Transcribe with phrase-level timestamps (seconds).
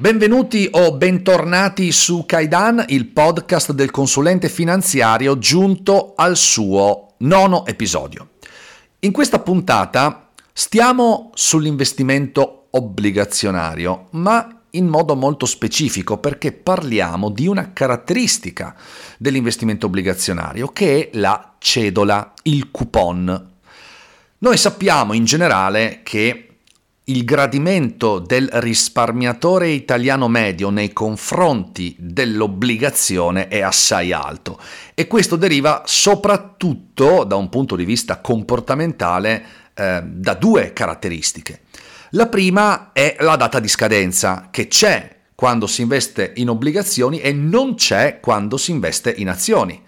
[0.00, 8.28] Benvenuti o bentornati su Kaidan, il podcast del consulente finanziario giunto al suo nono episodio.
[9.00, 17.72] In questa puntata stiamo sull'investimento obbligazionario, ma in modo molto specifico perché parliamo di una
[17.72, 18.76] caratteristica
[19.18, 23.50] dell'investimento obbligazionario che è la cedola, il coupon.
[24.38, 26.47] Noi sappiamo in generale che
[27.08, 34.60] il gradimento del risparmiatore italiano medio nei confronti dell'obbligazione è assai alto
[34.94, 39.44] e questo deriva soprattutto da un punto di vista comportamentale
[39.74, 41.62] eh, da due caratteristiche.
[42.10, 47.32] La prima è la data di scadenza che c'è quando si investe in obbligazioni e
[47.32, 49.82] non c'è quando si investe in azioni.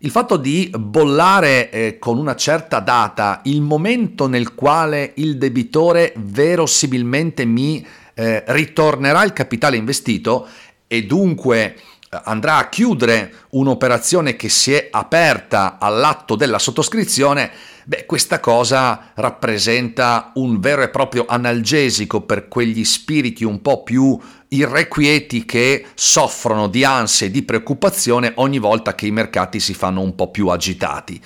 [0.00, 6.12] Il fatto di bollare eh, con una certa data il momento nel quale il debitore
[6.16, 10.46] verosimilmente mi eh, ritornerà il capitale investito
[10.86, 11.74] e dunque
[12.10, 17.50] andrà a chiudere un'operazione che si è aperta all'atto della sottoscrizione,
[17.84, 24.18] beh, questa cosa rappresenta un vero e proprio analgesico per quegli spiriti un po' più
[24.48, 30.00] irrequieti che soffrono di ansia e di preoccupazione ogni volta che i mercati si fanno
[30.00, 31.20] un po' più agitati.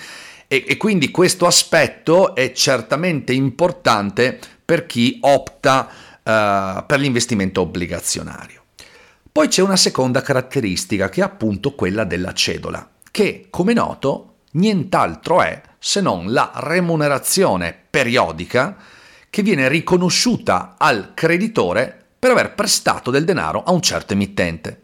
[0.49, 8.62] E, e quindi questo aspetto è certamente importante per chi opta uh, per l'investimento obbligazionario.
[9.33, 15.41] Poi c'è una seconda caratteristica che è appunto quella della cedola, che come noto nient'altro
[15.41, 18.77] è se non la remunerazione periodica
[19.31, 24.83] che viene riconosciuta al creditore per aver prestato del denaro a un certo emittente.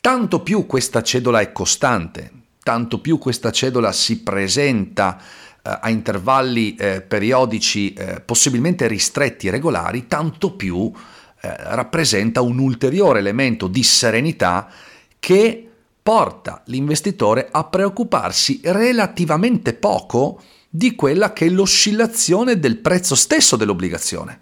[0.00, 2.30] Tanto più questa cedola è costante,
[2.62, 5.20] tanto più questa cedola si presenta
[5.62, 10.90] eh, a intervalli eh, periodici eh, possibilmente ristretti e regolari, tanto più
[11.56, 14.68] rappresenta un ulteriore elemento di serenità
[15.18, 15.68] che
[16.02, 24.40] porta l'investitore a preoccuparsi relativamente poco di quella che è l'oscillazione del prezzo stesso dell'obbligazione.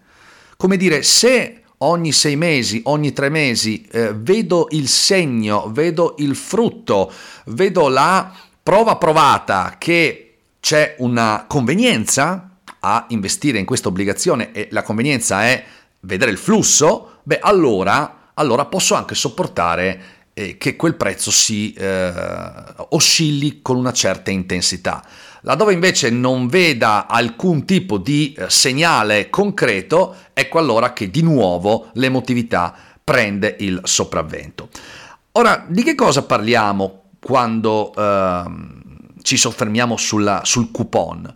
[0.57, 6.35] Come dire, se ogni sei mesi, ogni tre mesi, eh, vedo il segno, vedo il
[6.35, 7.11] frutto,
[7.47, 14.83] vedo la prova provata che c'è una convenienza a investire in questa obbligazione e la
[14.83, 15.65] convenienza è
[16.05, 20.03] vedere il flusso, beh allora, allora posso anche sopportare
[20.35, 22.13] eh, che quel prezzo si eh,
[22.91, 25.05] oscilli con una certa intensità.
[25.43, 31.91] Laddove invece non veda alcun tipo di eh, segnale concreto, ecco allora che di nuovo
[31.95, 34.69] l'emotività prende il sopravvento.
[35.33, 38.45] Ora, di che cosa parliamo quando eh,
[39.23, 41.33] ci soffermiamo sulla, sul coupon?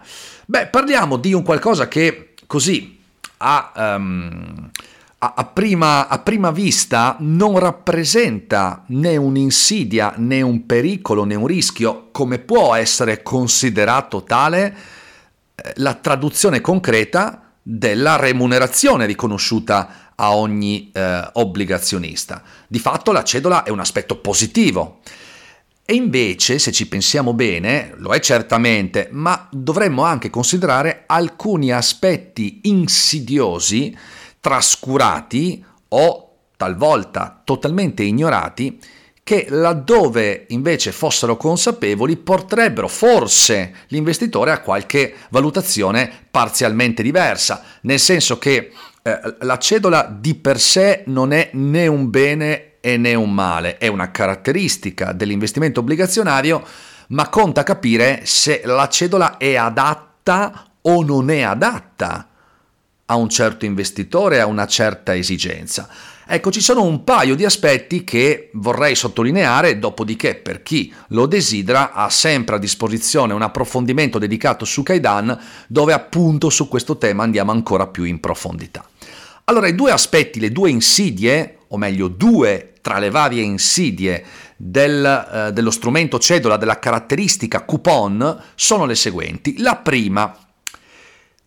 [0.47, 2.98] Beh, parliamo di un qualcosa che così
[3.39, 3.73] ha...
[3.97, 4.71] Um,
[5.21, 12.11] a prima, a prima, vista non rappresenta né un'insidia né un pericolo né un rischio,
[12.13, 14.77] come può essere considerato tale
[15.57, 22.43] eh, la traduzione concreta della remunerazione riconosciuta a ogni eh, obbligazionista.
[22.69, 25.01] Di fatto la cedola è un aspetto positivo.
[25.91, 32.61] E invece, se ci pensiamo bene, lo è certamente, ma dovremmo anche considerare alcuni aspetti
[32.65, 33.97] insidiosi
[34.39, 38.79] trascurati o talvolta totalmente ignorati
[39.23, 48.37] che laddove invece fossero consapevoli porterebbero forse l'investitore a qualche valutazione parzialmente diversa, nel senso
[48.37, 48.73] che
[49.03, 53.77] eh, la cedola di per sé non è né un bene e né un male,
[53.77, 56.65] è una caratteristica dell'investimento obbligazionario,
[57.09, 62.29] ma conta capire se la cedola è adatta o non è adatta
[63.05, 65.89] a un certo investitore, a una certa esigenza.
[66.31, 71.93] Ecco, ci sono un paio di aspetti che vorrei sottolineare, dopodiché per chi lo desidera
[71.93, 77.51] ha sempre a disposizione un approfondimento dedicato su Kaidan, dove appunto su questo tema andiamo
[77.51, 78.87] ancora più in profondità.
[79.45, 84.25] Allora, i due aspetti, le due insidie, o meglio due tra le varie insidie
[84.57, 89.59] del, eh, dello strumento cedola, della caratteristica coupon, sono le seguenti.
[89.59, 90.35] La prima,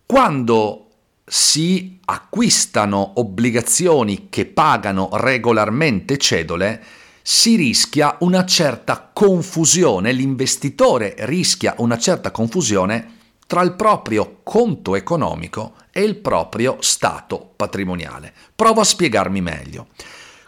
[0.06, 0.86] quando
[1.24, 6.82] si acquistano obbligazioni che pagano regolarmente cedole,
[7.22, 13.20] si rischia una certa confusione, l'investitore rischia una certa confusione
[13.52, 18.32] tra il proprio conto economico e il proprio stato patrimoniale.
[18.56, 19.88] Provo a spiegarmi meglio.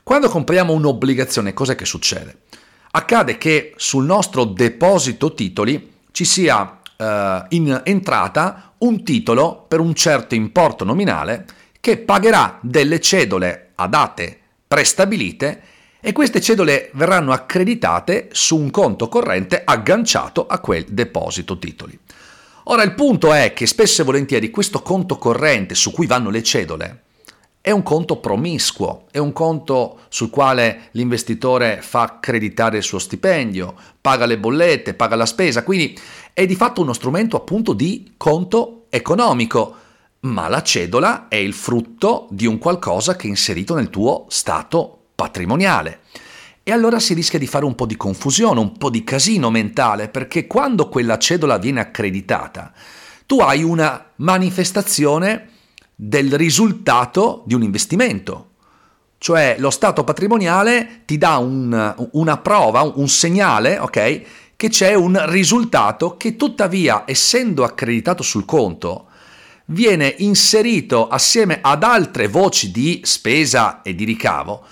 [0.03, 2.45] Quando compriamo un'obbligazione, cos'è che succede?
[2.93, 9.95] Accade che sul nostro deposito titoli ci sia eh, in entrata un titolo per un
[9.95, 11.45] certo importo nominale
[11.81, 15.61] che pagherà delle cedole a date prestabilite
[16.01, 21.99] e queste cedole verranno accreditate su un conto corrente agganciato a quel deposito titoli.
[22.65, 26.43] Ora il punto è che spesso e volentieri questo conto corrente su cui vanno le
[26.43, 27.03] cedole
[27.65, 33.75] è un conto promiscuo, è un conto sul quale l'investitore fa accreditare il suo stipendio,
[34.03, 35.99] paga le bollette, paga la spesa, quindi
[36.35, 39.77] è di fatto uno strumento appunto di conto economico,
[40.21, 45.05] ma la cedola è il frutto di un qualcosa che è inserito nel tuo stato
[45.15, 46.01] patrimoniale.
[46.67, 50.09] E allora si rischia di fare un po' di confusione, un po' di casino mentale,
[50.09, 52.73] perché quando quella cedola viene accreditata,
[53.27, 55.51] tu hai una manifestazione
[55.95, 58.53] del risultato di un investimento.
[59.19, 64.23] Cioè lo stato patrimoniale ti dà un, una prova, un segnale, ok?
[64.57, 69.09] Che c'è un risultato che tuttavia, essendo accreditato sul conto,
[69.67, 74.65] viene inserito assieme ad altre voci di spesa e di ricavo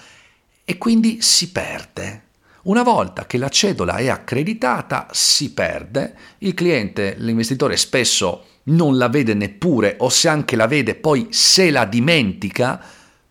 [0.72, 2.22] e quindi si perde.
[2.62, 9.08] Una volta che la cedola è accreditata, si perde, il cliente, l'investitore spesso non la
[9.08, 12.80] vede neppure o se anche la vede poi se la dimentica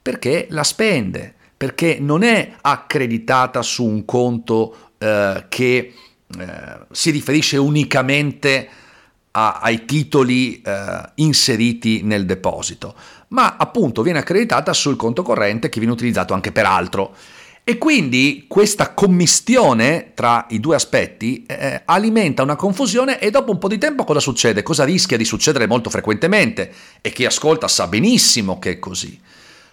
[0.01, 5.93] perché la spende, perché non è accreditata su un conto eh, che
[6.37, 8.69] eh, si riferisce unicamente
[9.31, 12.93] a, ai titoli eh, inseriti nel deposito,
[13.31, 17.15] ma appunto viene accreditata sul conto corrente che viene utilizzato anche per altro.
[17.63, 23.59] E quindi questa commistione tra i due aspetti eh, alimenta una confusione e dopo un
[23.59, 24.63] po' di tempo cosa succede?
[24.63, 26.71] Cosa rischia di succedere molto frequentemente?
[27.01, 29.19] E chi ascolta sa benissimo che è così.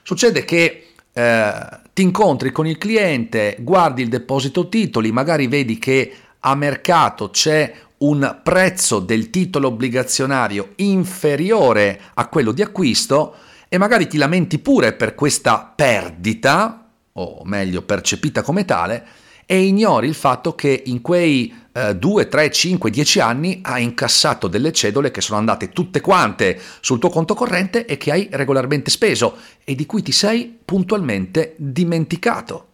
[0.02, 1.52] Succede che eh,
[1.94, 7.72] ti incontri con il cliente, guardi il deposito titoli, magari vedi che a mercato c'è
[7.99, 13.34] un prezzo del titolo obbligazionario inferiore a quello di acquisto
[13.68, 16.88] e magari ti lamenti pure per questa perdita
[17.18, 19.06] o meglio percepita come tale,
[19.44, 24.46] e ignori il fatto che in quei eh, 2, 3, 5, 10 anni hai incassato
[24.46, 28.90] delle cedole che sono andate tutte quante sul tuo conto corrente e che hai regolarmente
[28.90, 32.66] speso e di cui ti sei puntualmente dimenticato.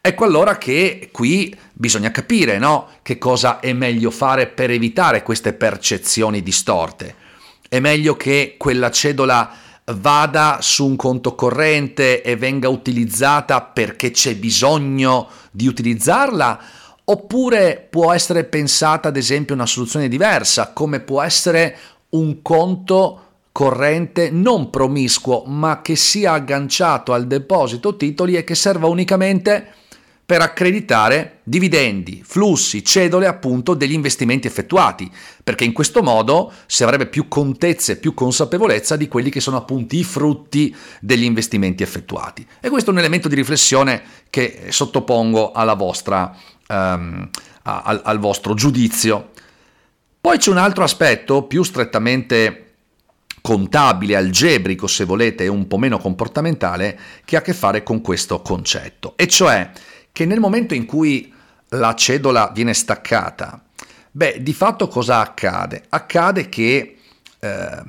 [0.00, 2.88] Ecco allora che qui bisogna capire no?
[3.02, 7.16] che cosa è meglio fare per evitare queste percezioni distorte.
[7.68, 9.50] È meglio che quella cedola
[9.94, 16.60] vada su un conto corrente e venga utilizzata perché c'è bisogno di utilizzarla?
[17.04, 21.78] Oppure può essere pensata ad esempio una soluzione diversa, come può essere
[22.10, 23.20] un conto
[23.52, 29.72] corrente non promiscuo, ma che sia agganciato al deposito titoli e che serva unicamente
[30.26, 35.08] per accreditare dividendi, flussi, cedole appunto degli investimenti effettuati,
[35.44, 39.56] perché in questo modo si avrebbe più contezza e più consapevolezza di quelli che sono
[39.56, 42.44] appunto i frutti degli investimenti effettuati.
[42.60, 46.36] E questo è un elemento di riflessione che sottopongo vostra,
[46.70, 47.30] um,
[47.62, 49.30] al, al vostro giudizio.
[50.20, 52.62] Poi c'è un altro aspetto più strettamente
[53.40, 58.00] contabile, algebrico se volete, e un po' meno comportamentale, che ha a che fare con
[58.00, 59.70] questo concetto, e cioè
[60.16, 61.30] che nel momento in cui
[61.68, 63.62] la cedola viene staccata,
[64.10, 65.84] beh, di fatto cosa accade?
[65.90, 66.96] Accade che
[67.38, 67.82] eh,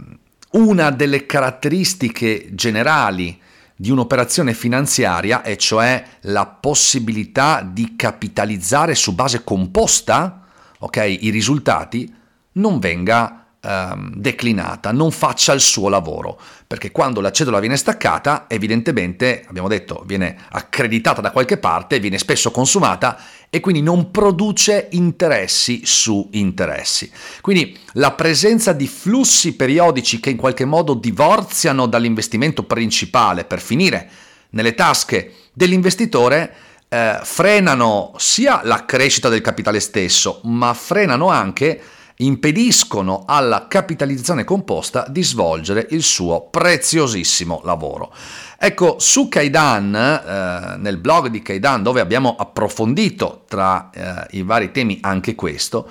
[0.51, 3.39] una delle caratteristiche generali
[3.73, 10.43] di un'operazione finanziaria, e cioè la possibilità di capitalizzare su base composta
[10.79, 12.13] okay, i risultati,
[12.53, 18.45] non venga ehm, declinata, non faccia il suo lavoro, perché quando la cedola viene staccata,
[18.47, 23.17] evidentemente, abbiamo detto, viene accreditata da qualche parte, viene spesso consumata
[23.49, 27.09] e quindi non produce interessi su interessi.
[27.41, 34.09] Quindi la presenza di flussi periodici che in qualche modo divorziano dall'investimento principale per finire
[34.51, 36.53] nelle tasche dell'investitore
[36.89, 41.81] eh, frenano sia la crescita del capitale stesso, ma frenano anche
[42.17, 48.13] impediscono alla capitalizzazione composta di svolgere il suo preziosissimo lavoro.
[48.57, 54.71] Ecco, su Kaidan, eh, nel blog di Kaidan, dove abbiamo approfondito tra eh, i vari
[54.71, 55.87] temi anche questo,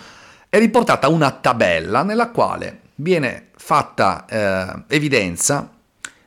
[0.49, 5.71] è riportata una tabella nella quale viene fatta eh, evidenza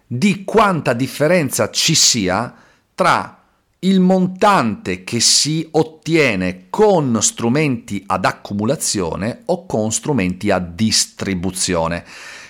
[0.06, 2.54] di quanta differenza ci sia
[2.96, 3.39] tra
[3.82, 12.04] il montante che si ottiene con strumenti ad accumulazione o con strumenti a distribuzione.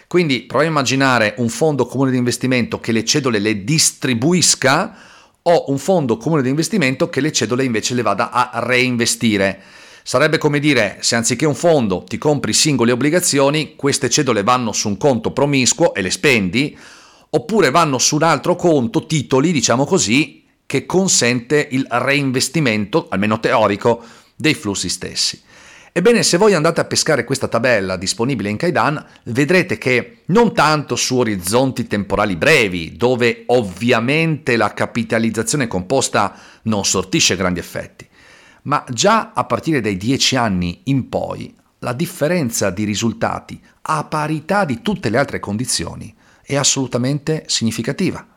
[0.08, 4.96] Quindi proviamo a immaginare un fondo comune di investimento che le cedole le distribuisca
[5.44, 9.62] o un fondo comune di investimento che le cedole invece le vada a reinvestire.
[10.02, 14.88] Sarebbe come dire, se anziché un fondo ti compri singole obbligazioni, queste cedole vanno su
[14.88, 16.76] un conto promiscuo e le spendi,
[17.30, 20.39] oppure vanno su un altro conto, titoli, diciamo così,
[20.70, 24.04] che consente il reinvestimento, almeno teorico,
[24.36, 25.42] dei flussi stessi.
[25.92, 30.96] Ebbene, se voi andate a pescare questa tabella disponibile in Kaidan, vedrete che non tanto
[30.96, 38.08] su orizzonti temporali brevi, dove ovviamente la capitalizzazione composta non sortisce grandi effetti,
[38.64, 44.66] ma già a partire dai 10 anni in poi, la differenza di risultati a parità
[44.66, 48.29] di tutte le altre condizioni è assolutamente significativa.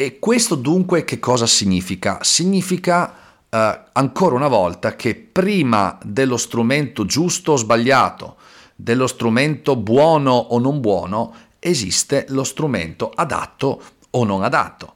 [0.00, 2.20] E questo dunque che cosa significa?
[2.22, 3.14] Significa
[3.50, 8.36] eh, ancora una volta che prima dello strumento giusto o sbagliato,
[8.74, 14.94] dello strumento buono o non buono, esiste lo strumento adatto o non adatto.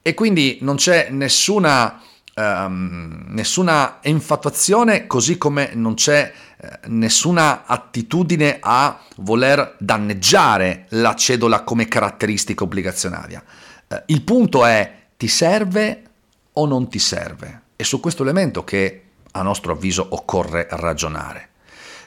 [0.00, 2.00] E quindi non c'è nessuna,
[2.32, 11.64] ehm, nessuna infatuazione, così come non c'è eh, nessuna attitudine a voler danneggiare la cedola
[11.64, 13.42] come caratteristica obbligazionaria.
[13.88, 16.02] Eh, il punto è ti serve
[16.52, 17.62] o non ti serve?
[17.76, 21.48] È su questo elemento che a nostro avviso occorre ragionare,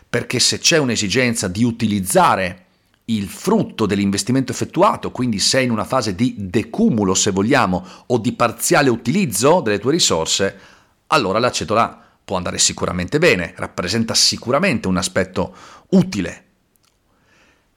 [0.10, 2.66] perché se c'è un'esigenza di utilizzare
[3.10, 8.34] il frutto dell'investimento effettuato, quindi sei in una fase di decumulo se vogliamo o di
[8.34, 10.60] parziale utilizzo delle tue risorse,
[11.08, 15.56] allora la cetola può andare sicuramente bene, rappresenta sicuramente un aspetto
[15.92, 16.44] utile,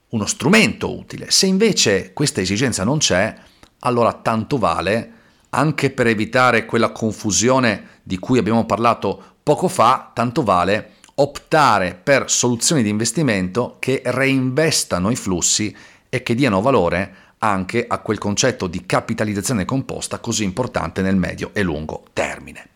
[0.09, 1.31] uno strumento utile.
[1.31, 3.37] Se invece questa esigenza non c'è,
[3.81, 5.13] allora tanto vale
[5.51, 12.31] anche per evitare quella confusione di cui abbiamo parlato poco fa, tanto vale optare per
[12.31, 15.75] soluzioni di investimento che reinvestano i flussi
[16.09, 21.51] e che diano valore anche a quel concetto di capitalizzazione composta così importante nel medio
[21.53, 22.69] e lungo termine.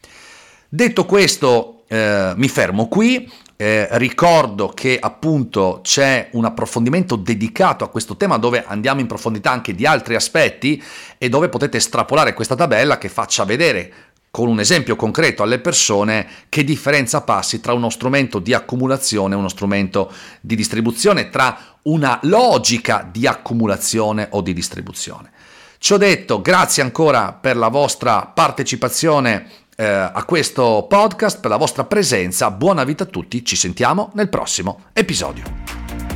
[0.69, 3.31] Detto questo, eh, mi fermo qui.
[3.57, 9.53] Eh, ricordo che appunto c'è un approfondimento dedicato a questo tema dove andiamo in profondità
[9.53, 10.83] anche di altri aspetti
[11.19, 13.93] e dove potete estrapolare questa tabella che faccia vedere
[14.35, 19.39] con un esempio concreto alle persone che differenza passi tra uno strumento di accumulazione e
[19.39, 25.31] uno strumento di distribuzione, tra una logica di accumulazione o di distribuzione.
[25.79, 31.85] Ciò detto, grazie ancora per la vostra partecipazione eh, a questo podcast, per la vostra
[31.85, 32.50] presenza.
[32.50, 36.13] Buona vita a tutti, ci sentiamo nel prossimo episodio.